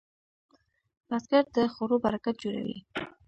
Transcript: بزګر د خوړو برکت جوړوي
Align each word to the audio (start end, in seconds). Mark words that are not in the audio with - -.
بزګر 1.07 1.45
د 1.55 1.57
خوړو 1.73 1.97
برکت 2.05 2.35
جوړوي 2.43 2.77